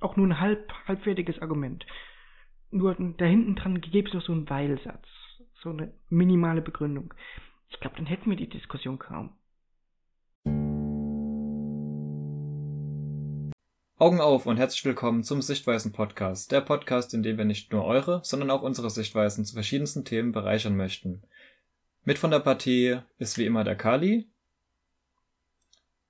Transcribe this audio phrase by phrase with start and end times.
[0.00, 1.86] auch nur ein halb, halbfertiges Argument.
[2.70, 5.06] Nur da hinten dran gäbe es noch so einen Weilsatz,
[5.62, 7.14] so eine minimale Begründung.
[7.68, 9.36] Ich glaube, dann hätten wir die Diskussion kaum.
[13.98, 17.86] Augen auf und herzlich willkommen zum Sichtweisen Podcast, der Podcast, in dem wir nicht nur
[17.86, 21.22] eure, sondern auch unsere Sichtweisen zu verschiedensten Themen bereichern möchten.
[22.04, 24.28] Mit von der Partie ist wie immer der Kali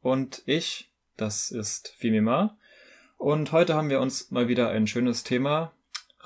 [0.01, 2.59] und ich, das ist Fimima.
[3.17, 5.73] Und heute haben wir uns mal wieder ein schönes Thema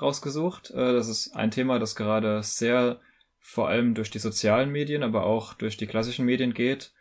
[0.01, 0.71] rausgesucht.
[0.71, 2.99] Äh, das ist ein Thema, das gerade sehr
[3.39, 6.93] vor allem durch die sozialen Medien, aber auch durch die klassischen Medien geht.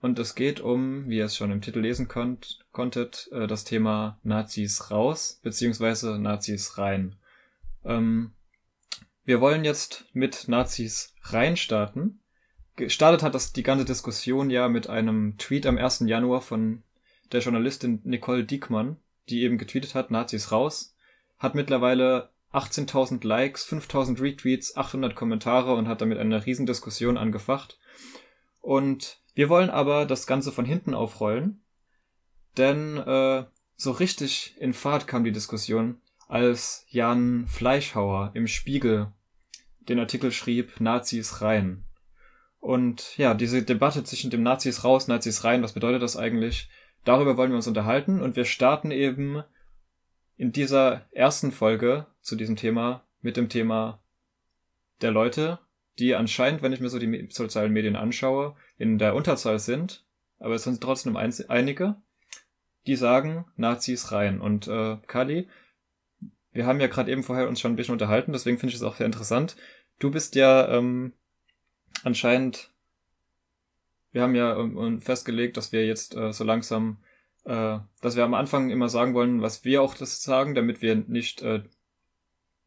[0.00, 3.64] Und es geht um, wie ihr es schon im Titel lesen konnt, konntet, äh, das
[3.64, 7.16] Thema Nazis raus, beziehungsweise Nazis rein.
[7.84, 8.32] Ähm,
[9.24, 12.20] wir wollen jetzt mit Nazis rein starten.
[12.76, 16.00] Gestartet hat das die ganze Diskussion ja mit einem Tweet am 1.
[16.06, 16.82] Januar von
[17.30, 18.96] der Journalistin Nicole Diekmann,
[19.28, 20.94] die eben getweetet hat, Nazis raus,
[21.38, 27.78] hat mittlerweile 18.000 Likes, 5.000 Retweets, 800 Kommentare und hat damit eine Riesendiskussion angefacht.
[28.60, 31.62] Und wir wollen aber das Ganze von hinten aufrollen,
[32.56, 33.44] denn äh,
[33.76, 39.12] so richtig in Fahrt kam die Diskussion, als Jan Fleischhauer im Spiegel
[39.88, 41.84] den Artikel schrieb, Nazis rein.
[42.60, 46.68] Und ja, diese Debatte zwischen dem Nazis raus, Nazis rein, was bedeutet das eigentlich?
[47.04, 49.42] Darüber wollen wir uns unterhalten und wir starten eben
[50.36, 54.02] in dieser ersten Folge zu diesem Thema mit dem Thema
[55.00, 55.58] der Leute,
[55.98, 60.06] die anscheinend, wenn ich mir so die sozialen Medien anschaue, in der Unterzahl sind,
[60.38, 61.96] aber es sind trotzdem einige,
[62.86, 64.40] die sagen Nazis rein.
[64.40, 65.48] Und äh, Kali,
[66.52, 68.82] wir haben ja gerade eben vorher uns schon ein bisschen unterhalten, deswegen finde ich es
[68.82, 69.56] auch sehr interessant.
[69.98, 71.12] Du bist ja ähm,
[72.02, 72.69] anscheinend
[74.12, 76.98] wir haben ja ähm, festgelegt, dass wir jetzt äh, so langsam,
[77.44, 80.96] äh, dass wir am Anfang immer sagen wollen, was wir auch das sagen, damit wir
[80.96, 81.62] nicht äh,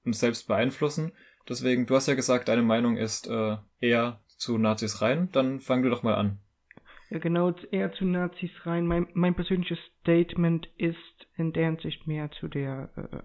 [0.05, 1.11] uns selbst beeinflussen.
[1.47, 5.30] Deswegen, du hast ja gesagt, deine Meinung ist äh, eher zu Nazis rein.
[5.32, 6.39] Dann fang du doch mal an.
[7.09, 8.87] Ja, genau, eher zu Nazis rein.
[8.87, 10.98] Mein, mein persönliches Statement ist
[11.36, 13.17] in der Hinsicht mehr zu der äh,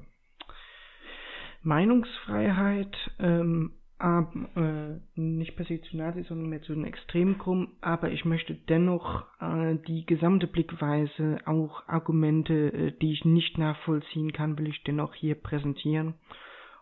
[1.62, 2.94] Meinungsfreiheit.
[3.18, 8.54] Ähm, äh, nicht per se zu Nazis, sondern mehr zu den Extremgruppen, aber ich möchte
[8.54, 14.84] dennoch äh, die gesamte Blickweise, auch Argumente, äh, die ich nicht nachvollziehen kann, will ich
[14.84, 16.14] dennoch hier präsentieren.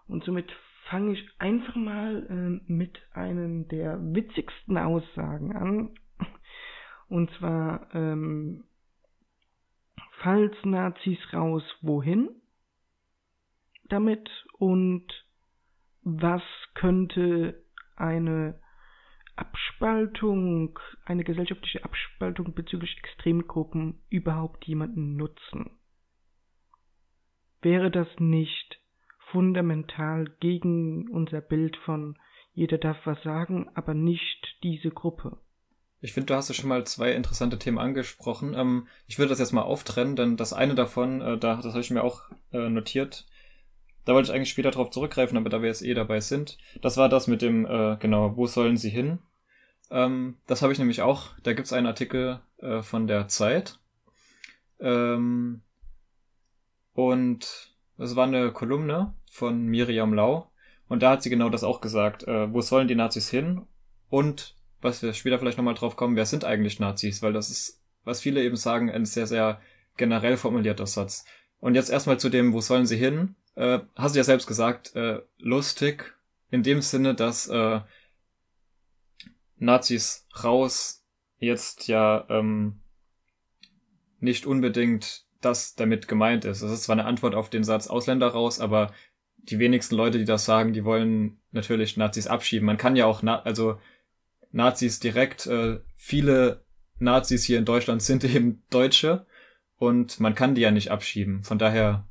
[0.09, 0.53] Und somit
[0.91, 5.91] fange ich einfach mal äh, mit einem der witzigsten Aussagen an.
[7.09, 8.65] Und zwar, ähm,
[10.19, 12.29] falls Nazis raus, wohin?
[13.89, 14.29] Damit
[14.59, 15.26] und
[16.09, 16.43] was
[16.75, 17.65] könnte
[17.97, 18.61] eine
[19.35, 25.71] Abspaltung, eine gesellschaftliche Abspaltung bezüglich Extremgruppen überhaupt jemanden nutzen?
[27.61, 28.79] Wäre das nicht
[29.33, 32.17] fundamental gegen unser Bild von
[32.53, 35.39] jeder darf was sagen, aber nicht diese Gruppe?
[36.01, 38.55] Ich finde, du hast ja schon mal zwei interessante Themen angesprochen.
[38.55, 41.81] Ähm, ich würde das jetzt mal auftrennen, denn das eine davon, äh, da, das habe
[41.81, 43.27] ich mir auch äh, notiert,
[44.07, 46.57] da wollte ich eigentlich später drauf zurückgreifen, aber da wir jetzt eh dabei sind.
[46.81, 49.19] Das war das mit dem, äh, genau, wo sollen sie hin?
[49.91, 51.31] Ähm, das habe ich nämlich auch.
[51.43, 53.81] Da gibt's einen Artikel äh, von der Zeit.
[54.79, 55.61] Ähm,
[56.95, 60.51] und es war eine Kolumne von Miriam Lau.
[60.89, 62.23] Und da hat sie genau das auch gesagt.
[62.29, 63.63] Äh, wo sollen die Nazis hin?
[64.09, 67.23] Und, was wir später vielleicht nochmal drauf kommen, wer sind eigentlich Nazis?
[67.23, 69.61] Weil das ist, was viele eben sagen, ein sehr, sehr
[69.97, 71.25] generell formulierter Satz.
[71.59, 73.35] Und jetzt erstmal zu dem, wo sollen sie hin?
[73.57, 76.15] Äh, hast du ja selbst gesagt, äh, lustig
[76.51, 77.81] in dem Sinne, dass äh,
[79.57, 81.05] Nazis raus
[81.39, 82.81] jetzt ja ähm,
[84.21, 86.63] nicht unbedingt das damit gemeint ist.
[86.63, 88.93] Das ist zwar eine Antwort auf den Satz Ausländer raus, aber
[89.37, 92.67] die wenigsten Leute, die das sagen, die wollen natürlich Nazis abschieben.
[92.67, 93.79] Man kann ja auch, Na also
[94.53, 96.65] Nazis direkt, äh, viele
[96.99, 99.27] Nazis hier in Deutschland sind eben Deutsche
[99.79, 101.45] und man kann die ja nicht abschieben.
[101.45, 102.07] Von daher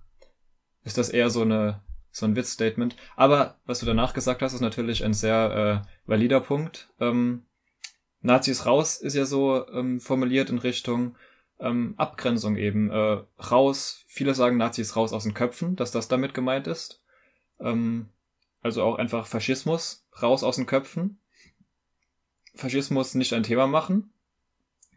[0.85, 2.96] ist das eher so eine so ein Witzstatement.
[3.17, 6.90] Aber was du danach gesagt hast, ist natürlich ein sehr äh, valider Punkt.
[7.02, 7.43] Ähm,
[8.22, 11.17] Nazis raus ist ja so ähm, formuliert in Richtung
[11.59, 12.90] ähm, Abgrenzung eben.
[12.90, 17.03] Äh, raus, viele sagen Nazis raus aus den Köpfen, dass das damit gemeint ist.
[17.59, 18.08] Ähm,
[18.61, 21.20] also auch einfach Faschismus raus aus den Köpfen.
[22.55, 24.14] Faschismus nicht ein Thema machen.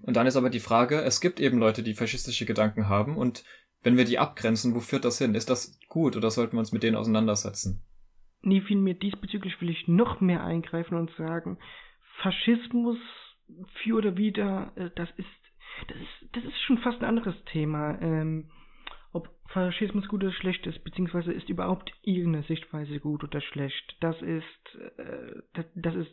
[0.03, 3.43] Und dann ist aber die Frage, es gibt eben Leute, die faschistische Gedanken haben und
[3.83, 5.35] wenn wir die abgrenzen, wo führt das hin?
[5.35, 7.83] Ist das gut oder sollten wir uns mit denen auseinandersetzen?
[8.43, 11.59] Nee, vielmehr diesbezüglich will ich noch mehr eingreifen und sagen,
[12.23, 12.99] Faschismus
[13.83, 15.27] für oder wieder, äh, das ist,
[15.89, 18.01] das ist, das ist schon fast ein anderes Thema.
[18.01, 18.51] Ähm,
[19.13, 23.97] ob Faschismus gut oder schlecht ist, beziehungsweise ist überhaupt irgendeine Sichtweise gut oder schlecht.
[24.01, 26.13] Das ist, äh, das, das ist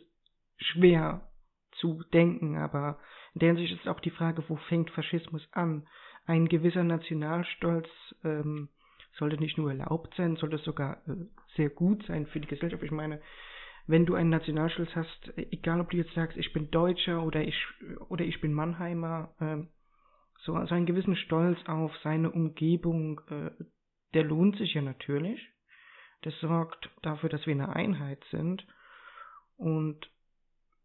[0.58, 1.28] schwer
[1.72, 2.98] zu denken, aber
[3.34, 5.86] in der Hinsicht ist auch die Frage, wo fängt Faschismus an?
[6.24, 7.88] Ein gewisser Nationalstolz
[8.24, 8.70] ähm,
[9.18, 11.14] sollte nicht nur erlaubt sein, sollte sogar äh,
[11.56, 12.82] sehr gut sein für die Gesellschaft.
[12.82, 13.20] Ich meine,
[13.86, 17.56] wenn du einen Nationalstolz hast, egal ob du jetzt sagst, ich bin Deutscher oder ich
[18.08, 19.66] oder ich bin Mannheimer, äh,
[20.44, 23.50] so also einen gewissen Stolz auf seine Umgebung, äh,
[24.14, 25.40] der lohnt sich ja natürlich.
[26.22, 28.66] Das sorgt dafür, dass wir eine Einheit sind.
[29.56, 30.10] Und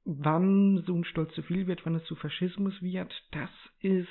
[0.05, 3.49] wann so ein Stolz zu viel wird, wann es zu Faschismus wird, das
[3.79, 4.07] ist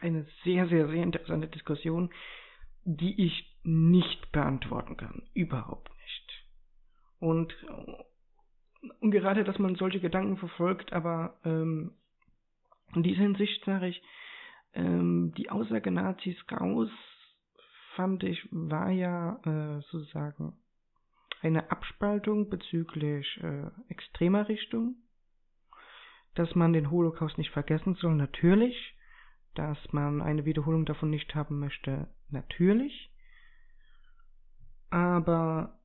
[0.00, 2.10] eine sehr, sehr, sehr interessante Diskussion,
[2.84, 5.22] die ich nicht beantworten kann.
[5.32, 6.46] Überhaupt nicht.
[7.18, 7.54] Und,
[9.00, 11.92] und gerade, dass man solche Gedanken verfolgt, aber ähm,
[12.94, 14.02] in dieser Hinsicht sage ich,
[14.74, 16.90] ähm, die Aussage Nazis raus,
[17.96, 20.58] fand ich, war ja äh, sozusagen
[21.42, 24.96] eine Abspaltung bezüglich äh, extremer Richtung,
[26.34, 28.96] dass man den Holocaust nicht vergessen soll, natürlich,
[29.54, 33.10] dass man eine Wiederholung davon nicht haben möchte, natürlich,
[34.90, 35.78] aber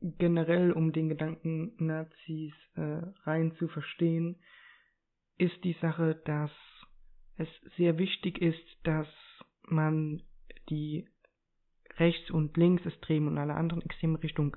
[0.00, 4.36] generell, um den Gedanken Nazis äh, rein zu verstehen,
[5.36, 6.50] ist die Sache, dass
[7.36, 9.08] es sehr wichtig ist, dass
[9.62, 10.22] man
[10.68, 11.08] die
[11.96, 14.52] Rechts- und Linksextremen und alle anderen extremen Richtungen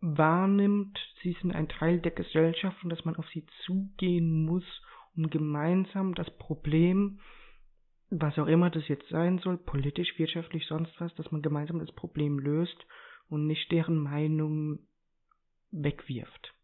[0.00, 0.98] wahrnimmt.
[1.22, 4.64] Sie sind ein Teil der Gesellschaft und dass man auf sie zugehen muss,
[5.16, 7.20] um gemeinsam das Problem,
[8.10, 11.92] was auch immer das jetzt sein soll, politisch, wirtschaftlich, sonst was, dass man gemeinsam das
[11.92, 12.86] Problem löst
[13.28, 14.78] und nicht deren Meinung
[15.70, 16.54] wegwirft.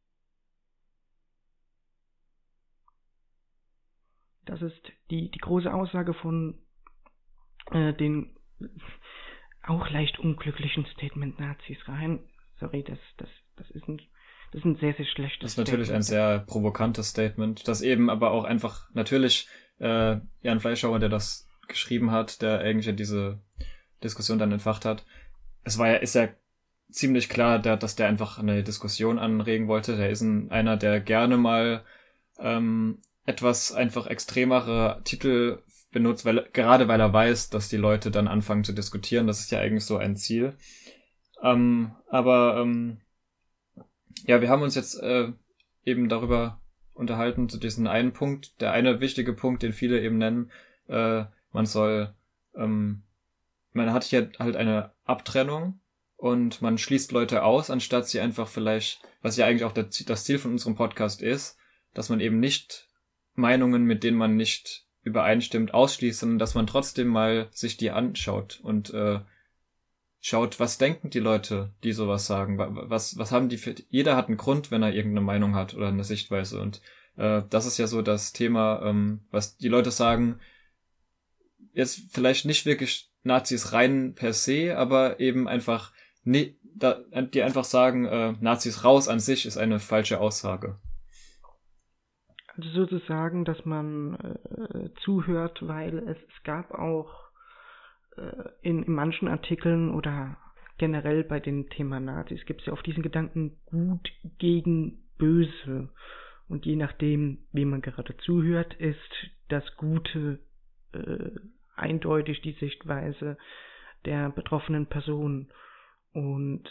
[4.46, 6.58] Das ist die, die große Aussage von
[7.70, 8.36] äh, den
[9.62, 12.20] auch leicht unglücklichen Statement Nazis rein.
[12.60, 13.98] Sorry, das, das, das ist ein,
[14.52, 16.04] das ist ein sehr, sehr schlechtes Das ist natürlich Statement.
[16.04, 19.48] ein sehr provokantes Statement, das eben aber auch einfach natürlich
[19.78, 23.40] äh, Jan Fleischhauer, der das geschrieben hat, der eigentlich diese
[24.02, 25.04] Diskussion dann entfacht hat.
[25.64, 26.28] Es war ja, ist ja
[26.90, 29.96] ziemlich klar, der, dass der einfach eine Diskussion anregen wollte.
[29.96, 31.84] Der ist ein, einer, der gerne mal
[32.38, 38.28] ähm, etwas einfach extremere Titel benutzt, weil, gerade weil er weiß, dass die Leute dann
[38.28, 39.26] anfangen zu diskutieren.
[39.26, 40.56] Das ist ja eigentlich so ein Ziel.
[41.42, 43.00] Ähm, aber ähm,
[44.26, 45.32] ja, wir haben uns jetzt äh,
[45.84, 46.60] eben darüber
[46.94, 50.50] unterhalten, zu diesem einen Punkt, der eine wichtige Punkt, den viele eben nennen,
[50.88, 52.14] äh, man soll,
[52.56, 53.02] ähm,
[53.72, 55.80] man hat hier halt eine Abtrennung
[56.16, 60.38] und man schließt Leute aus, anstatt sie einfach vielleicht, was ja eigentlich auch das Ziel
[60.38, 61.58] von unserem Podcast ist,
[61.92, 62.88] dass man eben nicht
[63.34, 68.60] Meinungen, mit denen man nicht übereinstimmt, ausschließt, sondern dass man trotzdem mal sich die anschaut
[68.62, 69.20] und äh,
[70.24, 74.28] schaut, was denken die Leute, die sowas sagen, was was haben die für jeder hat
[74.28, 76.62] einen Grund, wenn er irgendeine Meinung hat oder eine Sichtweise.
[76.62, 76.80] Und
[77.16, 80.40] äh, das ist ja so das Thema, ähm, was die Leute sagen,
[81.74, 85.92] jetzt vielleicht nicht wirklich Nazis rein per se, aber eben einfach
[86.22, 90.78] nee, da, die einfach sagen, äh, Nazis raus an sich ist eine falsche Aussage.
[92.56, 97.23] Also sozusagen, dass man äh, zuhört, weil es, es gab auch
[98.62, 100.36] in, in manchen Artikeln oder
[100.78, 105.90] generell bei dem Thema Nazis gibt es ja auf diesen Gedanken gut gegen böse.
[106.48, 108.98] Und je nachdem, wie man gerade zuhört, ist
[109.48, 110.40] das Gute
[110.92, 111.30] äh,
[111.76, 113.38] eindeutig die Sichtweise
[114.04, 115.52] der betroffenen Person.
[116.12, 116.64] Und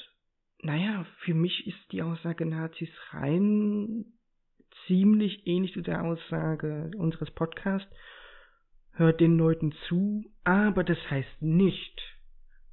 [0.62, 4.06] naja, für mich ist die Aussage Nazis rein
[4.88, 7.90] ziemlich ähnlich zu der Aussage unseres Podcasts.
[8.96, 12.02] Hört den Leuten zu, aber das heißt nicht,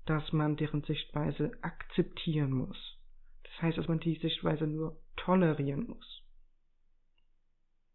[0.05, 2.77] dass man deren Sichtweise akzeptieren muss.
[3.45, 6.23] Das heißt, dass man die Sichtweise nur tolerieren muss.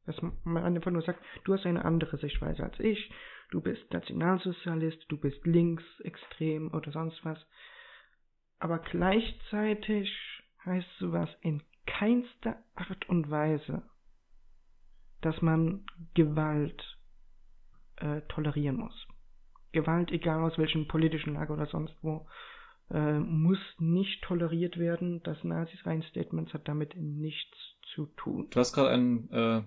[0.05, 3.12] Dass man einfach nur sagt, du hast eine andere Sichtweise als ich,
[3.51, 7.39] du bist Nationalsozialist, du bist linksextrem oder sonst was.
[8.58, 10.12] Aber gleichzeitig
[10.65, 13.84] heißt sowas in keinster Art und Weise,
[15.22, 16.94] dass man Gewalt
[17.97, 19.07] äh, tolerieren muss.
[19.71, 22.27] Gewalt, egal aus welchem politischen Lager oder sonst wo,
[22.91, 25.21] äh, muss nicht toleriert werden.
[25.23, 27.57] Das Nazis rein Statements hat damit nichts
[27.93, 28.47] zu tun.
[28.51, 29.63] Du hast gerade ein äh,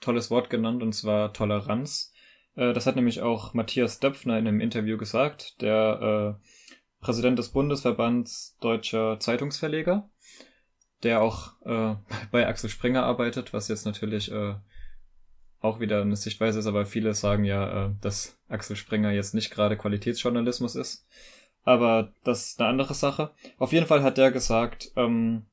[0.00, 2.12] tolles Wort genannt, und zwar Toleranz.
[2.54, 6.48] Äh, das hat nämlich auch Matthias Döpfner in einem Interview gesagt, der äh,
[7.00, 10.10] Präsident des Bundesverbands deutscher Zeitungsverleger,
[11.02, 11.96] der auch äh,
[12.30, 14.54] bei Axel Springer arbeitet, was jetzt natürlich äh,
[15.60, 19.50] auch wieder eine Sichtweise ist, aber viele sagen ja, äh, dass Axel Springer jetzt nicht
[19.50, 21.06] gerade Qualitätsjournalismus ist.
[21.64, 23.32] Aber das ist eine andere Sache.
[23.58, 25.46] Auf jeden Fall hat der gesagt, ähm,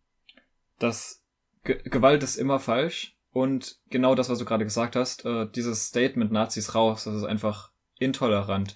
[0.79, 1.23] dass
[1.63, 5.87] Ge Gewalt ist immer falsch und genau das, was du gerade gesagt hast, äh, dieses
[5.87, 8.75] Statement Nazis raus, das ist einfach intolerant.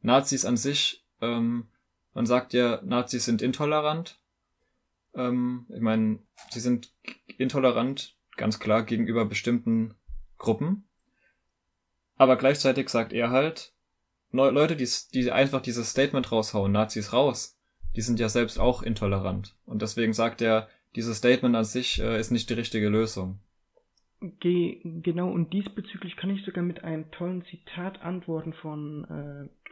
[0.00, 1.68] Nazis an sich, ähm,
[2.14, 4.18] man sagt ja, Nazis sind intolerant.
[5.14, 6.92] Ähm, ich meine, sie sind
[7.36, 9.94] intolerant, ganz klar, gegenüber bestimmten
[10.40, 10.88] Gruppen.
[12.16, 13.72] Aber gleichzeitig sagt er halt,
[14.32, 17.56] Leute, die, die einfach dieses Statement raushauen, Nazis raus,
[17.96, 19.56] die sind ja selbst auch intolerant.
[19.64, 23.40] Und deswegen sagt er, dieses Statement an sich äh, ist nicht die richtige Lösung.
[24.20, 29.04] Ge genau, und diesbezüglich kann ich sogar mit einem tollen Zitat antworten von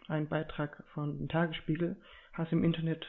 [0.09, 2.01] äh, einem Beitrag von Tagesspiegel.
[2.33, 3.05] Hast im Internet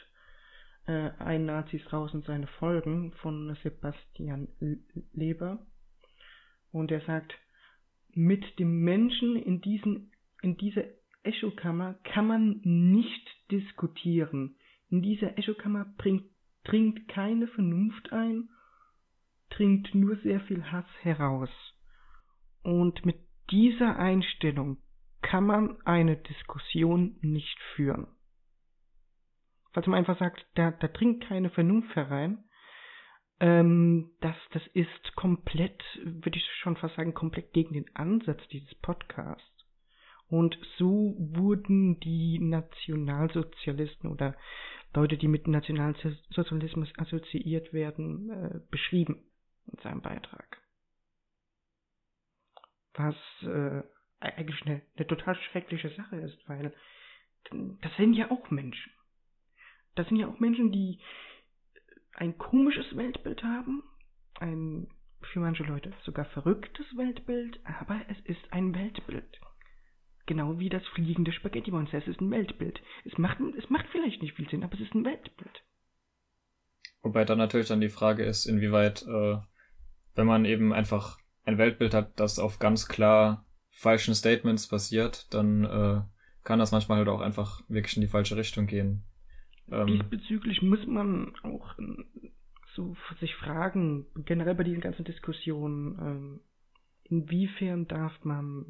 [0.86, 4.50] äh, ein Nazis raus und seine Folgen von Sebastian
[5.14, 5.66] Leber.
[6.72, 7.34] Und er sagt,
[8.20, 10.12] mit dem Menschen in, diesen,
[10.42, 10.84] in dieser
[11.24, 14.58] Echokammer kann man nicht diskutieren.
[14.90, 16.26] In dieser Echokammer bringt,
[16.66, 18.50] dringt keine Vernunft ein,
[19.50, 21.50] dringt nur sehr viel Hass heraus.
[22.62, 23.16] Und mit
[23.52, 24.80] dieser Einstellung
[25.22, 28.08] kann man eine Diskussion nicht führen.
[29.72, 32.44] Falls man einfach sagt, da, da dringt keine Vernunft herein,
[33.40, 38.74] ähm, das, das ist komplett, würde ich schon fast sagen, komplett gegen den Ansatz dieses
[38.76, 39.46] Podcasts.
[40.30, 44.36] Und so wurden die Nationalsozialisten oder
[44.94, 49.24] Leute, die mit Nationalsozialismus assoziiert werden, äh, beschrieben
[49.72, 50.62] in seinem Beitrag.
[52.94, 53.82] Was äh,
[54.20, 56.74] eigentlich eine, eine total schreckliche Sache ist, weil
[57.82, 58.92] das sind ja auch Menschen.
[59.96, 61.00] Das sind ja auch Menschen, die
[62.16, 63.84] ein komisches Weltbild haben,
[64.40, 64.88] ein
[65.34, 69.40] für manche Leute sogar verrücktes Weltbild, aber es ist ein Weltbild.
[70.26, 71.98] Genau wie das fliegende Spaghetti-Monster.
[71.98, 72.80] Es ist ein Weltbild.
[73.04, 75.64] Es macht, es macht vielleicht nicht viel Sinn, aber es ist ein Weltbild.
[77.02, 79.38] Wobei dann natürlich dann die Frage ist, inwieweit, äh,
[80.16, 85.64] wenn man eben einfach ein Weltbild hat, das auf ganz klar falschen Statements basiert, dann
[85.64, 86.02] äh,
[86.44, 89.04] kann das manchmal halt auch einfach wirklich in die falsche Richtung gehen.
[89.72, 92.06] Ähm, Diesbezüglich muss man auch ähm,
[92.76, 96.40] so sich fragen, generell bei diesen ganzen Diskussionen, ähm,
[97.04, 98.66] inwiefern darf man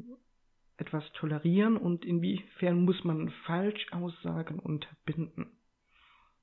[0.76, 5.50] etwas tolerieren und inwiefern muss man Falschaussagen unterbinden.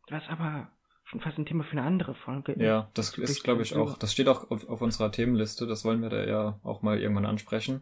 [0.09, 0.71] Was aber
[1.05, 2.61] schon fast ein Thema für eine andere Folge ist.
[2.61, 6.01] Ja, das ist, glaube ich, auch, das steht auch auf, auf unserer Themenliste, das wollen
[6.01, 7.81] wir da ja auch mal irgendwann ansprechen.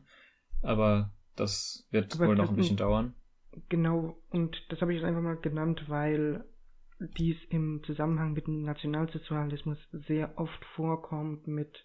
[0.61, 3.13] Aber das wird aber wohl noch ein bisschen dauern.
[3.69, 6.45] Genau, und das habe ich jetzt einfach mal genannt, weil
[6.99, 11.83] dies im Zusammenhang mit dem Nationalsozialismus sehr oft vorkommt mit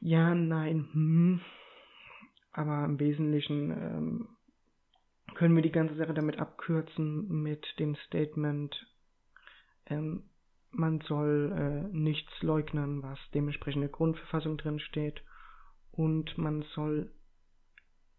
[0.00, 1.40] ja, nein, hm,
[2.52, 4.28] aber im Wesentlichen ähm,
[5.34, 8.74] können wir die ganze Sache damit abkürzen mit dem Statement,
[9.86, 10.24] ähm,
[10.70, 15.22] man soll äh, nichts leugnen, was dementsprechend in der Grundverfassung drin steht
[15.92, 17.12] und man soll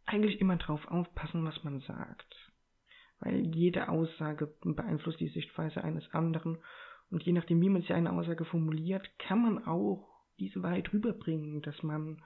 [0.05, 2.35] eigentlich immer drauf aufpassen, was man sagt
[3.25, 6.59] weil jede Aussage beeinflusst die Sichtweise eines anderen
[7.09, 10.07] und je nachdem, wie man sich eine Aussage formuliert, kann man auch
[10.39, 12.21] diese Wahrheit rüberbringen, dass man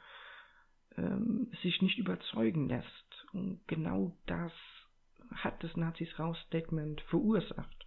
[0.98, 3.28] ähm, sich nicht überzeugen lässt.
[3.34, 4.52] Und genau das
[5.32, 7.86] hat das Nazis raus Statement verursacht,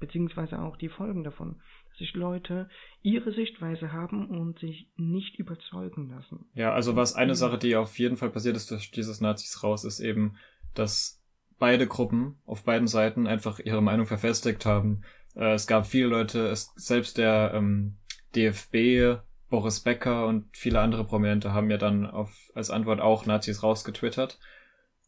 [0.00, 2.68] beziehungsweise auch die Folgen davon, dass sich Leute
[3.02, 6.46] ihre Sichtweise haben und sich nicht überzeugen lassen.
[6.52, 9.84] Ja, also was eine Sache, die auf jeden Fall passiert ist durch dieses Nazis raus,
[9.84, 10.36] ist eben,
[10.74, 11.18] dass
[11.58, 15.02] beide Gruppen auf beiden Seiten einfach ihre Meinung verfestigt haben.
[15.34, 17.96] Äh, es gab viele Leute, es, selbst der ähm,
[18.34, 23.62] DFB, Boris Becker und viele andere Prominente haben ja dann auf, als Antwort auch Nazis
[23.62, 24.38] rausgetwittert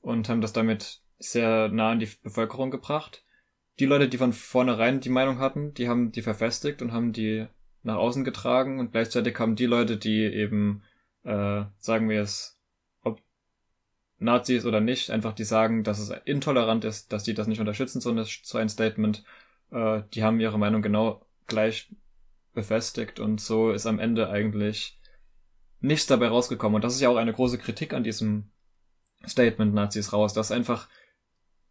[0.00, 3.25] und haben das damit sehr nah an die Bevölkerung gebracht.
[3.78, 7.47] Die Leute, die von vornherein die Meinung hatten, die haben die verfestigt und haben die
[7.83, 10.83] nach außen getragen und gleichzeitig haben die Leute, die eben,
[11.25, 12.60] äh, sagen wir es,
[14.21, 18.00] Nazis oder nicht, einfach die sagen, dass es intolerant ist, dass die das nicht unterstützen,
[18.00, 19.25] so, eine, so ein Statement.
[19.73, 21.91] Äh, die haben ihre Meinung genau gleich
[22.53, 24.99] befestigt und so ist am Ende eigentlich
[25.81, 26.77] nichts dabei rausgekommen.
[26.77, 28.50] Und das ist ja auch eine große Kritik an diesem
[29.27, 30.89] Statement Nazis raus, dass einfach,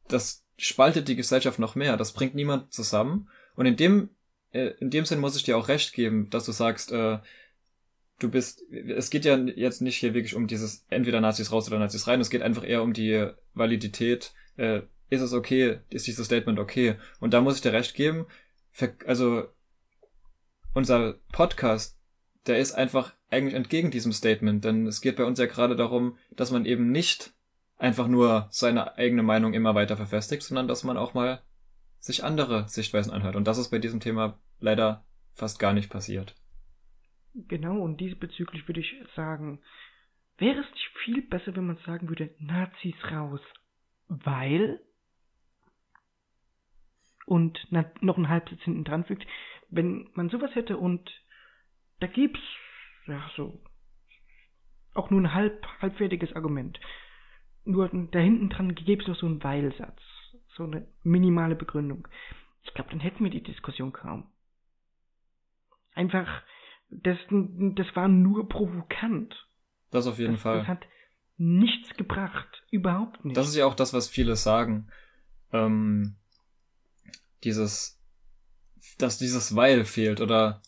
[0.07, 3.29] das spaltet die Gesellschaft noch mehr, das bringt niemand zusammen.
[3.55, 4.09] Und in dem,
[4.51, 7.19] äh, in dem Sinn muss ich dir auch recht geben, dass du sagst, äh,
[8.19, 11.79] du bist, es geht ja jetzt nicht hier wirklich um dieses entweder Nazis raus oder
[11.79, 16.25] Nazis rein, es geht einfach eher um die Validität, äh, ist es okay, ist dieses
[16.25, 16.95] Statement okay?
[17.19, 18.27] Und da muss ich dir recht geben,
[19.05, 19.47] also
[20.73, 21.97] unser Podcast,
[22.45, 26.17] der ist einfach eigentlich entgegen diesem Statement, denn es geht bei uns ja gerade darum,
[26.31, 27.33] dass man eben nicht
[27.77, 31.41] einfach nur seine eigene Meinung immer weiter verfestigt, sondern dass man auch mal
[31.99, 33.35] sich andere Sichtweisen anhört.
[33.35, 36.35] Und das ist bei diesem Thema leider fast gar nicht passiert.
[37.33, 39.59] Genau, und diesbezüglich würde ich sagen,
[40.37, 43.41] wäre es nicht viel besser, wenn man sagen würde, Nazis raus,
[44.07, 44.79] weil
[47.25, 47.59] und
[48.01, 49.25] noch einen Halbsitz hinten dran fügt,
[49.69, 51.11] wenn man sowas hätte und
[51.99, 52.41] da gibt's
[53.05, 53.61] ja so
[54.95, 56.79] auch nur ein halb halbfertiges Argument.
[57.65, 60.01] Nur da hinten dran gäbe es noch so einen Weilsatz,
[60.55, 62.07] so eine minimale Begründung.
[62.63, 64.31] Ich glaube, dann hätten wir die Diskussion kaum.
[65.93, 66.43] Einfach,
[66.89, 69.47] das, das war nur provokant.
[69.91, 70.59] Das auf jeden das, Fall.
[70.59, 70.85] Das hat
[71.37, 72.63] nichts gebracht.
[72.71, 73.37] Überhaupt nicht.
[73.37, 74.87] Das ist ja auch das, was viele sagen.
[75.51, 76.15] Ähm,
[77.43, 77.99] dieses,
[78.97, 80.61] dass dieses Weil fehlt oder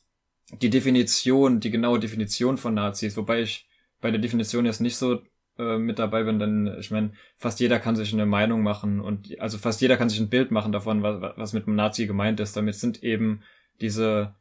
[0.61, 3.67] die Definition, die genaue Definition von Nazis, wobei ich
[3.99, 5.21] bei der Definition jetzt nicht so
[5.57, 9.39] äh, mit dabei bin, denn ich meine, fast jeder kann sich eine Meinung machen und
[9.39, 12.39] also fast jeder kann sich ein Bild machen davon, was, was mit einem Nazi gemeint
[12.39, 12.55] ist.
[12.57, 13.43] Damit sind eben
[13.79, 14.35] diese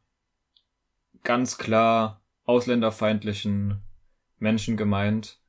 [1.23, 3.81] ganz klar ausländerfeindlichen
[4.39, 5.39] Menschen gemeint.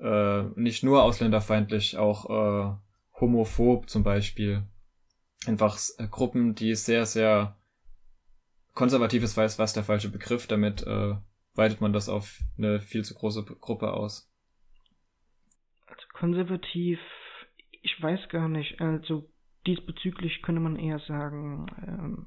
[0.00, 4.62] Äh, nicht nur ausländerfeindlich, auch äh, homophob zum Beispiel.
[5.46, 7.56] Einfach äh, Gruppen, die sehr, sehr
[8.74, 11.16] konservativ ist, weiß was der falsche Begriff, damit äh,
[11.54, 14.32] weitet man das auf eine viel zu große Gruppe aus.
[15.86, 17.00] Also konservativ,
[17.82, 19.28] ich weiß gar nicht, also
[19.66, 22.26] diesbezüglich könnte man eher sagen, ähm,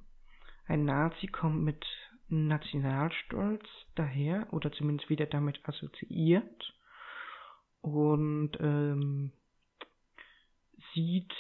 [0.65, 1.85] ein Nazi kommt mit
[2.31, 3.63] Nationalstolz
[3.95, 6.73] daher oder zumindest wieder damit assoziiert
[7.81, 9.33] und ähm,
[10.93, 11.33] sieht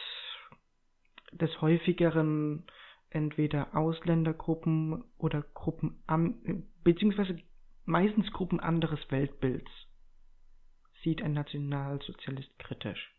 [1.31, 2.65] des häufigeren
[3.09, 7.39] entweder Ausländergruppen oder Gruppen an, beziehungsweise
[7.85, 9.69] meistens Gruppen anderes Weltbilds
[11.03, 13.15] sieht ein Nationalsozialist kritisch.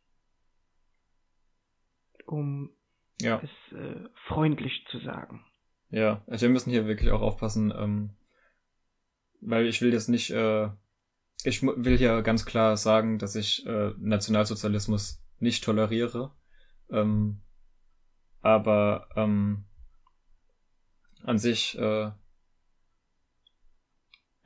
[2.26, 2.70] Um
[3.20, 3.42] ja.
[3.42, 5.44] es äh, freundlich zu sagen.
[5.92, 8.16] Ja, also wir müssen hier wirklich auch aufpassen, ähm,
[9.42, 10.70] weil ich will jetzt nicht, äh,
[11.44, 16.34] ich will hier ganz klar sagen, dass ich äh, Nationalsozialismus nicht toleriere.
[16.90, 17.42] Ähm,
[18.40, 19.64] aber ähm,
[21.24, 22.10] an sich, äh,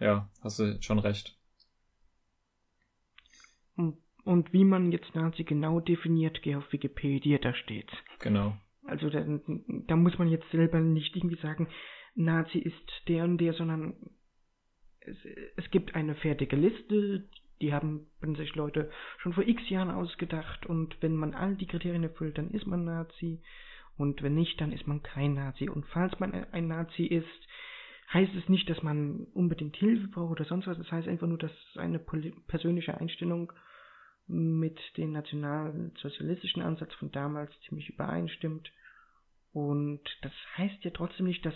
[0.00, 1.38] ja, hast du schon recht.
[3.76, 7.92] Und wie man jetzt Nazi genau definiert, geh auf Wikipedia, da steht's.
[8.18, 8.56] Genau.
[8.86, 9.24] Also da,
[9.86, 11.68] da muss man jetzt selber nicht irgendwie sagen,
[12.14, 13.94] Nazi ist der und der, sondern
[15.00, 15.16] es,
[15.56, 17.28] es gibt eine fertige Liste,
[17.60, 22.02] die haben sich Leute schon vor x Jahren ausgedacht und wenn man all die Kriterien
[22.02, 23.40] erfüllt, dann ist man Nazi
[23.96, 25.68] und wenn nicht, dann ist man kein Nazi.
[25.68, 27.26] Und falls man ein Nazi ist,
[28.12, 30.78] heißt es nicht, dass man unbedingt Hilfe braucht oder sonst was.
[30.78, 33.52] Es das heißt einfach nur, dass eine persönliche Einstellung
[34.26, 38.72] mit dem nationalsozialistischen Ansatz von damals ziemlich übereinstimmt.
[39.52, 41.54] Und das heißt ja trotzdem nicht, dass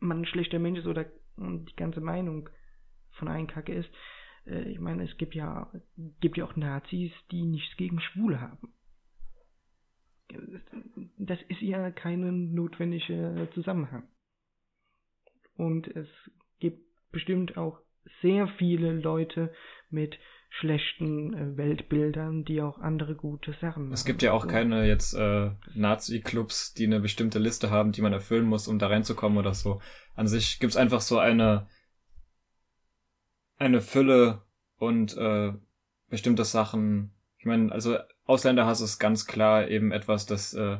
[0.00, 2.48] man ein schlechter Mensch ist oder die ganze Meinung
[3.12, 3.90] von einem Kacke ist.
[4.46, 5.70] Äh, ich meine, es gibt ja,
[6.20, 8.72] gibt ja auch Nazis, die nichts gegen Schwule haben.
[11.16, 14.08] Das ist ja kein notwendiger Zusammenhang.
[15.56, 16.08] Und es
[16.60, 17.80] gibt bestimmt auch
[18.22, 19.52] sehr viele Leute
[19.90, 20.18] mit
[20.48, 23.92] schlechten äh, Weltbildern, die auch andere gute Sachen machen.
[23.92, 24.48] Es gibt ja auch so.
[24.48, 28.88] keine jetzt äh, Nazi-Clubs, die eine bestimmte Liste haben, die man erfüllen muss, um da
[28.88, 29.80] reinzukommen oder so.
[30.14, 31.68] An sich gibt's einfach so eine
[33.56, 34.42] eine Fülle
[34.76, 35.52] und äh,
[36.08, 37.12] bestimmte Sachen.
[37.38, 40.78] Ich meine, also Ausländerhass ist ganz klar eben etwas, das äh,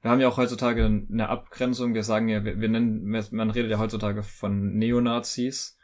[0.00, 1.94] wir haben ja auch heutzutage eine Abgrenzung.
[1.94, 5.77] Wir sagen ja, wir, wir nennen, man redet ja heutzutage von Neonazis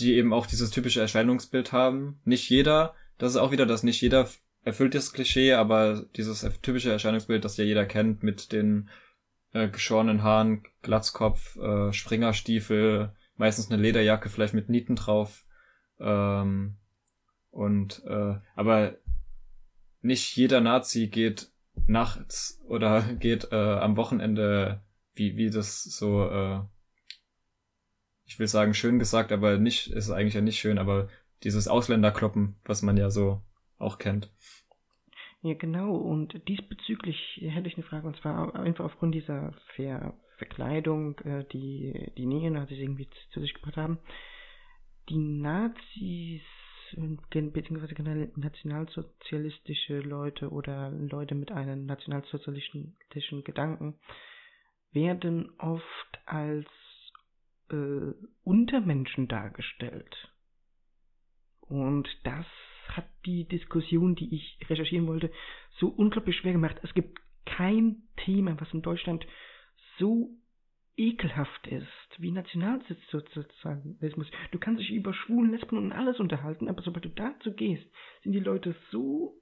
[0.00, 2.20] die eben auch dieses typische Erscheinungsbild haben.
[2.24, 4.28] Nicht jeder, das ist auch wieder das, nicht jeder
[4.62, 8.90] erfüllt das Klischee, aber dieses typische Erscheinungsbild, das ja jeder kennt, mit den
[9.52, 15.44] äh, geschorenen Haaren, Glatzkopf, äh, Springerstiefel, meistens eine Lederjacke, vielleicht mit Nieten drauf.
[16.00, 16.76] Ähm,
[17.50, 18.96] und äh, aber
[20.02, 21.50] nicht jeder Nazi geht
[21.86, 24.82] nachts oder geht äh, am Wochenende,
[25.14, 26.60] wie, wie das so äh,
[28.26, 31.08] ich will sagen, schön gesagt, aber nicht, ist eigentlich ja nicht schön, aber
[31.42, 33.40] dieses Ausländerkloppen, was man ja so
[33.78, 34.30] auch kennt.
[35.42, 35.94] Ja, genau.
[35.94, 42.12] Und diesbezüglich hätte ich eine Frage, und zwar einfach aufgrund dieser Ver Verkleidung, äh, die
[42.18, 43.98] die Neonazis irgendwie zu sich gebracht haben.
[45.08, 46.42] Die Nazis,
[47.30, 53.98] beziehungsweise generell nationalsozialistische Leute oder Leute mit einem nationalsozialistischen Gedanken,
[54.92, 56.66] werden oft als
[57.70, 58.12] äh,
[58.44, 60.32] Untermenschen dargestellt.
[61.60, 62.46] Und das
[62.88, 65.30] hat die Diskussion, die ich recherchieren wollte,
[65.78, 66.76] so unglaublich schwer gemacht.
[66.82, 69.26] Es gibt kein Thema, was in Deutschland
[69.98, 70.30] so
[70.96, 71.86] ekelhaft ist,
[72.18, 74.30] wie Nationalsozialismus.
[74.50, 77.86] Du kannst dich über Schwulen, Lesben und alles unterhalten, aber sobald du dazu gehst,
[78.22, 79.34] sind die Leute so,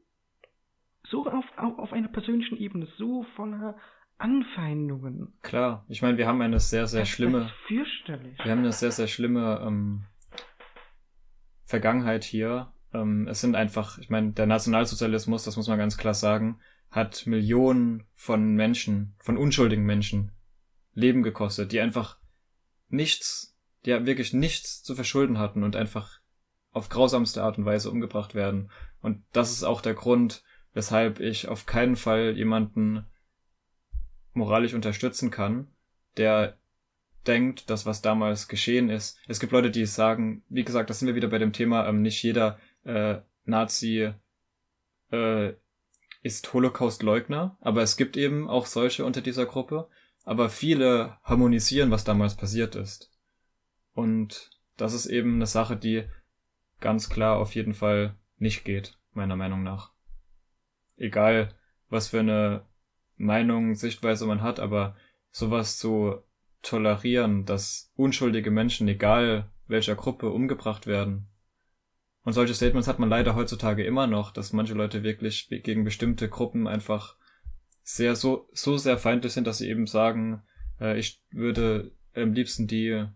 [1.05, 3.79] so auf, auf, auf einer persönlichen Ebene, so voller
[4.19, 5.35] Anfeindungen.
[5.43, 7.51] Klar, ich meine, wir haben eine sehr, sehr das schlimme.
[7.67, 8.39] fürchterlich.
[8.43, 10.05] Wir haben eine sehr, sehr schlimme ähm,
[11.65, 12.73] Vergangenheit hier.
[12.93, 17.27] Ähm, es sind einfach, ich meine, der Nationalsozialismus, das muss man ganz klar sagen, hat
[17.27, 20.31] Millionen von Menschen, von unschuldigen Menschen
[20.93, 22.19] Leben gekostet, die einfach
[22.89, 26.21] nichts, die ja wirklich nichts zu verschulden hatten und einfach
[26.71, 28.71] auf grausamste Art und Weise umgebracht werden.
[29.01, 33.07] Und das ist auch der Grund, weshalb ich auf keinen Fall jemanden
[34.35, 35.69] moralisch unterstützen kann,
[36.17, 36.59] der
[37.27, 39.19] denkt, dass was damals geschehen ist.
[39.27, 42.03] Es gibt Leute, die sagen, wie gesagt, das sind wir wieder bei dem Thema, ähm,
[42.03, 44.13] nicht jeder äh, Nazi
[45.11, 45.53] äh,
[46.23, 49.89] ist Holocaust-Leugner, aber es gibt eben auch solche unter dieser Gruppe,
[50.25, 53.11] aber viele harmonisieren, was damals passiert ist.
[53.93, 56.05] Und das ist eben eine Sache, die
[56.81, 59.93] ganz klar auf jeden Fall nicht geht, meiner Meinung nach.
[60.97, 61.55] Egal,
[61.89, 62.67] was für eine
[63.17, 64.97] Meinung, Sichtweise man hat, aber
[65.31, 66.23] sowas zu
[66.63, 71.29] tolerieren, dass unschuldige Menschen, egal welcher Gruppe, umgebracht werden.
[72.23, 76.29] Und solche Statements hat man leider heutzutage immer noch, dass manche Leute wirklich gegen bestimmte
[76.29, 77.17] Gruppen einfach
[77.83, 80.43] sehr so so sehr feindlich sind, dass sie eben sagen,
[80.81, 83.07] äh, ich würde am liebsten die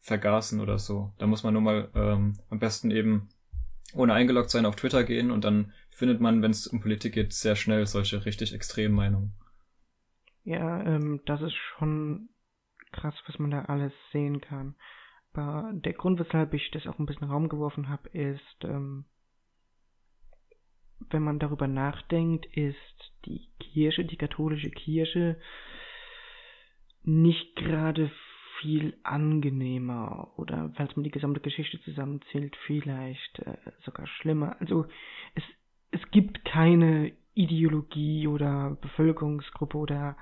[0.00, 1.12] vergaßen oder so.
[1.18, 3.28] Da muss man nur mal ähm, am besten eben
[3.94, 7.32] ohne eingeloggt sein auf Twitter gehen und dann findet man, wenn es um Politik geht,
[7.32, 9.34] sehr schnell solche richtig extremen Meinungen.
[10.44, 12.28] Ja, ähm, das ist schon
[12.90, 14.74] krass, was man da alles sehen kann.
[15.32, 19.06] Aber der Grund, weshalb ich das auch ein bisschen Raum geworfen habe, ist, ähm,
[21.10, 22.76] wenn man darüber nachdenkt, ist
[23.24, 25.40] die Kirche, die katholische Kirche,
[27.02, 28.10] nicht gerade
[28.60, 34.56] viel angenehmer oder falls man die gesamte Geschichte zusammenzählt, vielleicht äh, sogar schlimmer.
[34.60, 34.86] Also
[35.34, 35.42] es,
[35.90, 40.16] es gibt keine Ideologie oder Bevölkerungsgruppe oder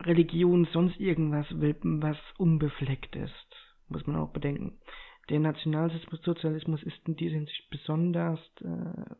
[0.00, 3.56] Religion, sonst irgendwas, was unbefleckt ist,
[3.88, 4.80] muss man auch bedenken.
[5.30, 9.14] Der Nationalsozialismus ist in dieser Hinsicht besonders, äh,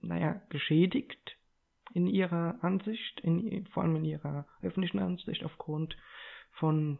[0.00, 1.38] naja, geschädigt
[1.94, 5.96] in ihrer Ansicht, in, vor allem in ihrer öffentlichen Ansicht aufgrund
[6.52, 6.98] von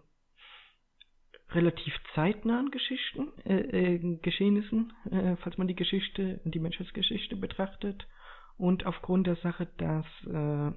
[1.51, 8.07] relativ zeitnahen Geschichten, äh, äh, Geschehnissen, äh, falls man die Geschichte, die Menschheitsgeschichte betrachtet
[8.57, 10.73] und aufgrund der Sache, dass, äh,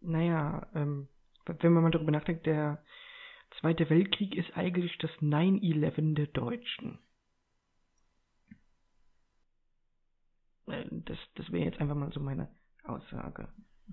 [0.00, 1.08] naja, ähm,
[1.46, 2.82] wenn man mal darüber nachdenkt, der
[3.60, 6.98] Zweite Weltkrieg ist eigentlich das 9-11 der Deutschen.
[10.66, 12.48] Äh, das, das wäre jetzt einfach mal so meine
[12.84, 13.48] Aussage.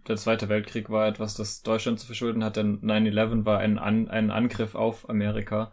[0.08, 4.10] Der Zweite Weltkrieg war etwas, das Deutschland zu verschulden hat, denn 9-11 war ein, An
[4.10, 5.72] ein Angriff auf Amerika.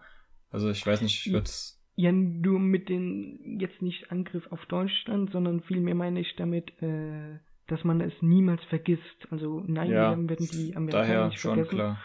[0.51, 4.65] Also ich weiß nicht, ich würde es ja, nur mit den, jetzt nicht Angriff auf
[4.67, 9.29] Deutschland, sondern vielmehr meine ich damit, äh, dass man es niemals vergisst.
[9.31, 11.69] Also 9-11 ja, werden die Amerikaner daher nicht vergessen.
[11.69, 11.99] Schon klar.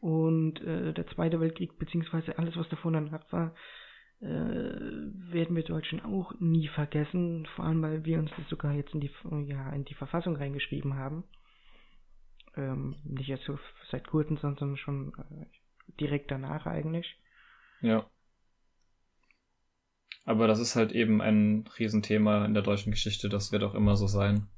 [0.00, 3.54] Und äh, der Zweite Weltkrieg, beziehungsweise alles, was davor danach war,
[4.20, 7.46] äh, werden wir Deutschen auch nie vergessen.
[7.56, 9.10] Vor allem, weil wir uns das sogar jetzt in die,
[9.46, 11.24] ja, in die Verfassung reingeschrieben haben.
[12.56, 13.58] Ähm, nicht erst so
[13.90, 15.46] seit kurzem, sondern schon äh,
[16.00, 17.16] direkt danach eigentlich.
[17.80, 18.06] Ja.
[20.24, 23.96] Aber das ist halt eben ein Riesenthema in der deutschen Geschichte, das wird auch immer
[23.96, 24.48] so sein.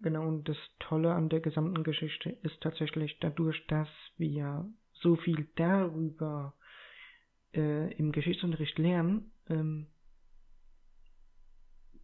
[0.00, 5.48] Genau, und das Tolle an der gesamten Geschichte ist tatsächlich dadurch, dass wir so viel
[5.56, 6.54] darüber
[7.54, 9.86] äh, im Geschichtsunterricht lernen, ähm,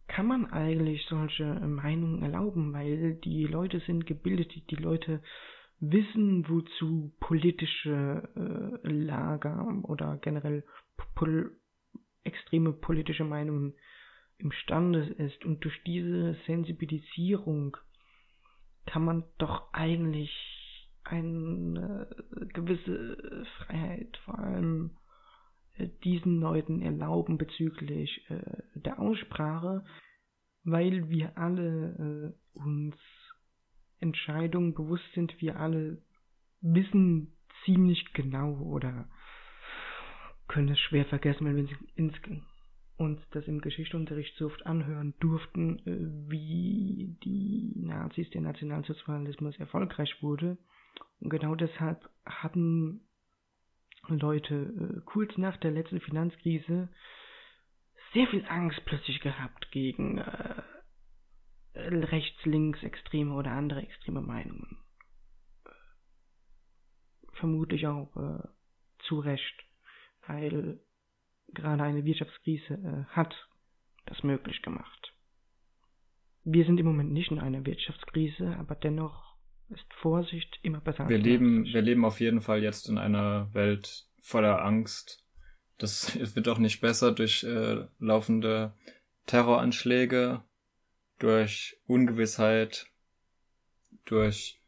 [0.07, 5.21] kann man eigentlich solche Meinungen erlauben, weil die Leute sind gebildet, die, die Leute
[5.79, 10.63] wissen, wozu politische äh, Lager oder generell
[12.23, 13.73] extreme politische Meinungen
[14.37, 15.45] imstande ist.
[15.45, 17.77] Und durch diese Sensibilisierung
[18.85, 20.31] kann man doch eigentlich
[21.03, 22.07] eine
[22.53, 24.91] gewisse Freiheit vor allem
[25.75, 28.39] äh, diesen Leuten erlauben bezüglich äh,
[28.75, 29.83] der Aussprache,
[30.63, 32.95] weil wir alle äh, uns
[33.99, 36.01] Entscheidungen bewusst sind, wir alle
[36.61, 37.33] wissen
[37.65, 39.09] ziemlich genau oder
[40.53, 42.41] können es schwer vergessen, wenn wir
[42.97, 50.21] uns das im Geschichtsunterricht so oft anhören durften, äh, wie die Nazis, der Nationalsozialismus erfolgreich
[50.21, 50.57] wurde.
[51.19, 53.01] Und genau deshalb haben
[54.07, 56.89] Leute äh, kurz nach der letzten Finanzkrise
[58.13, 60.61] sehr viel Angst plötzlich gehabt gegen äh,
[61.73, 64.77] rechts, links, extreme oder andere extreme Meinungen.
[67.33, 68.47] Vermutlich auch äh,
[69.07, 69.65] zu Recht,
[70.27, 70.79] weil
[71.53, 73.33] gerade eine Wirtschaftskrise äh, hat
[74.05, 75.13] das möglich gemacht.
[76.43, 79.37] Wir sind im Moment nicht in einer Wirtschaftskrise, aber dennoch
[79.69, 81.07] ist Vorsicht immer besser.
[81.07, 85.23] Wir leben, wir leben auf jeden Fall jetzt in einer Welt voller Angst.
[85.77, 88.73] Das wird auch nicht besser durch äh, laufende
[89.25, 90.43] Terroranschläge,
[91.19, 92.87] durch Ungewissheit,
[94.05, 94.59] durch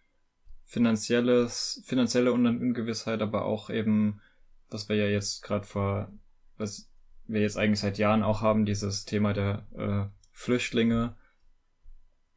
[0.63, 4.21] finanzielles, finanzielle Ungewissheit, aber auch eben,
[4.69, 6.11] was wir ja jetzt gerade vor,
[6.57, 6.91] was
[7.27, 11.15] wir jetzt eigentlich seit Jahren auch haben, dieses Thema der äh, Flüchtlinge,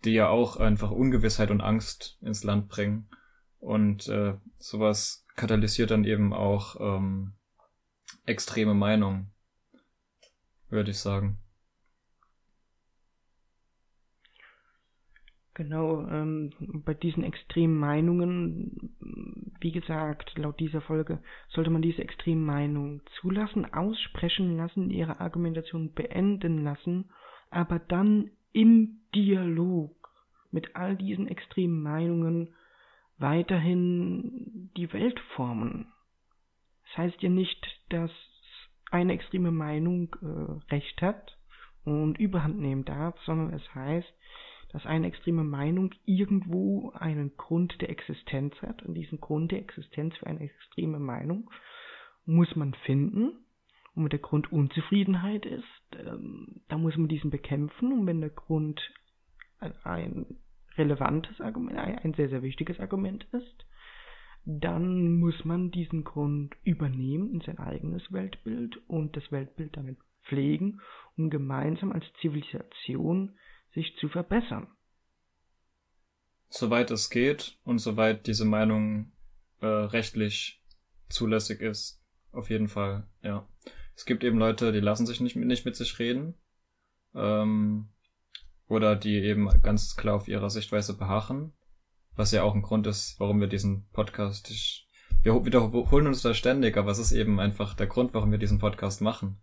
[0.04, 3.08] die ja auch einfach Ungewissheit und Angst ins Land bringen.
[3.58, 7.34] Und äh, sowas katalysiert dann eben auch ähm,
[8.24, 9.32] extreme Meinungen,
[10.68, 11.38] würde ich sagen.
[15.54, 18.96] Genau, ähm, bei diesen extremen Meinungen,
[19.60, 25.92] wie gesagt, laut dieser Folge, sollte man diese extremen Meinungen zulassen, aussprechen lassen, ihre Argumentation
[25.92, 27.10] beenden lassen,
[27.50, 29.94] aber dann im Dialog
[30.50, 32.54] mit all diesen extremen Meinungen
[33.18, 35.92] weiterhin die Welt formen.
[36.84, 38.10] Das heißt ja nicht, dass
[38.90, 41.36] eine extreme Meinung äh, Recht hat
[41.84, 44.08] und Überhand nehmen darf, sondern es heißt,
[44.70, 48.82] dass eine extreme Meinung irgendwo einen Grund der Existenz hat.
[48.82, 51.50] Und diesen Grund der Existenz für eine extreme Meinung
[52.26, 53.32] muss man finden.
[53.94, 57.92] Und wenn der Grund Unzufriedenheit ist, ähm, da muss man diesen bekämpfen.
[57.92, 58.80] Und wenn der Grund
[59.58, 60.26] ein, ein
[60.76, 63.66] relevantes Argument, ein sehr, sehr wichtiges Argument ist,
[64.44, 70.80] dann muss man diesen Grund übernehmen in sein eigenes Weltbild und das Weltbild damit pflegen,
[71.16, 73.36] um gemeinsam als Zivilisation
[73.74, 74.66] sich zu verbessern.
[76.48, 79.12] Soweit es geht und soweit diese Meinung
[79.60, 80.62] äh, rechtlich
[81.08, 82.02] zulässig ist,
[82.32, 83.46] auf jeden Fall, ja.
[83.94, 86.34] Es gibt eben Leute, die lassen sich nicht, nicht mit sich reden.
[87.14, 87.88] Ähm,
[88.68, 91.52] oder die eben ganz klar auf ihrer Sichtweise beharren.
[92.14, 94.88] Was ja auch ein Grund ist, warum wir diesen Podcast, ich,
[95.22, 98.58] wir wiederholen uns da ständig, aber es ist eben einfach der Grund, warum wir diesen
[98.58, 99.40] Podcast machen.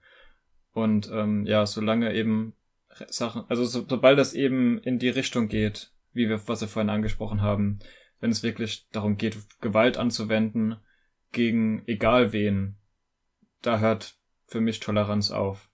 [0.73, 2.53] Und ähm, ja, solange eben
[3.07, 6.89] Sachen, also so, sobald das eben in die Richtung geht, wie wir, was wir vorhin
[6.89, 7.79] angesprochen haben,
[8.19, 10.77] wenn es wirklich darum geht, Gewalt anzuwenden
[11.31, 12.77] gegen egal wen,
[13.61, 14.15] da hört
[14.47, 15.69] für mich Toleranz auf.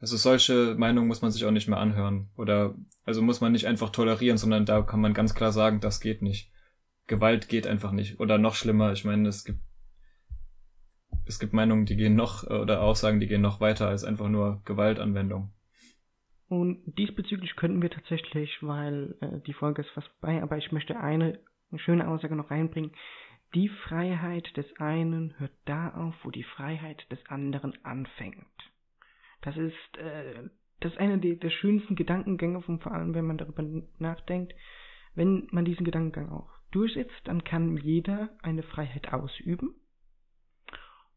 [0.00, 2.30] Also solche Meinungen muss man sich auch nicht mehr anhören.
[2.36, 6.00] Oder also muss man nicht einfach tolerieren, sondern da kann man ganz klar sagen, das
[6.00, 6.52] geht nicht.
[7.06, 8.20] Gewalt geht einfach nicht.
[8.20, 9.60] Oder noch schlimmer, ich meine, es gibt
[11.24, 14.62] es gibt Meinungen, die gehen noch, oder Aussagen, die gehen noch weiter als einfach nur
[14.64, 15.52] Gewaltanwendung.
[16.48, 20.98] Und diesbezüglich könnten wir tatsächlich, weil äh, die Folge ist fast vorbei, aber ich möchte
[20.98, 21.38] eine,
[21.70, 22.92] eine schöne Aussage noch reinbringen.
[23.54, 28.46] Die Freiheit des einen hört da auf, wo die Freiheit des anderen anfängt.
[29.42, 30.48] Das ist, äh,
[30.80, 33.64] das ist einer der, der schönsten Gedankengänge, von, vor allem wenn man darüber
[33.98, 34.54] nachdenkt.
[35.14, 39.74] Wenn man diesen Gedankengang auch durchsetzt, dann kann jeder eine Freiheit ausüben.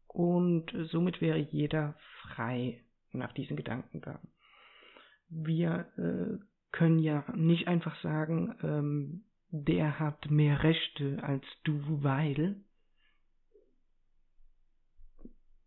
[0.08, 4.20] Und somit wäre jeder frei nach diesem Gedankengang
[5.32, 6.38] wir äh,
[6.72, 12.56] können ja nicht einfach sagen, ähm, der hat mehr Rechte als du, weil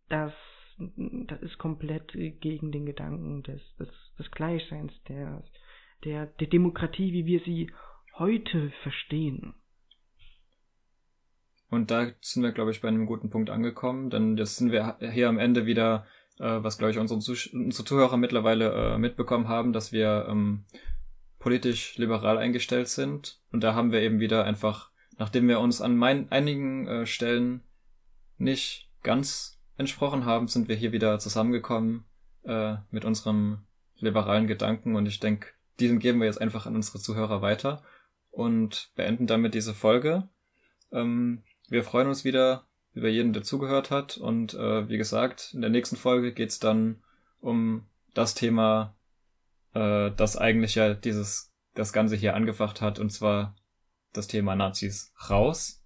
[0.08, 0.32] das,
[0.78, 5.44] das ist komplett gegen den Gedanken des, des, des Gleichseins, der,
[6.04, 7.70] der, der Demokratie, wie wir sie
[8.18, 9.54] heute verstehen.
[11.68, 14.98] Und da sind wir, glaube ich, bei einem guten Punkt angekommen, denn jetzt sind wir
[15.00, 16.06] hier am Ende wieder
[16.44, 20.64] was glaube ich unsere, unsere Zuhörer mittlerweile äh, mitbekommen haben, dass wir ähm,
[21.38, 23.40] politisch liberal eingestellt sind.
[23.52, 27.62] Und da haben wir eben wieder einfach, nachdem wir uns an mein, einigen äh, Stellen
[28.38, 32.04] nicht ganz entsprochen haben, sind wir hier wieder zusammengekommen
[32.44, 33.58] äh, mit unserem
[33.96, 34.96] liberalen Gedanken.
[34.96, 35.48] Und ich denke,
[35.80, 37.82] diesen geben wir jetzt einfach an unsere Zuhörer weiter
[38.30, 40.28] und beenden damit diese Folge.
[40.92, 42.64] Ähm, wir freuen uns wieder
[42.96, 44.16] über jeden, der zugehört hat.
[44.16, 47.02] Und äh, wie gesagt, in der nächsten Folge geht's dann
[47.40, 48.96] um das Thema,
[49.74, 53.54] äh, das eigentlich ja dieses, das Ganze hier angefacht hat, und zwar
[54.14, 55.84] das Thema Nazis raus.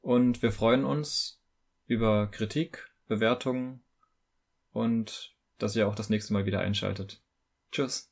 [0.00, 1.42] Und wir freuen uns
[1.86, 3.82] über Kritik, Bewertungen
[4.70, 7.20] und dass ihr auch das nächste Mal wieder einschaltet.
[7.72, 8.11] Tschüss.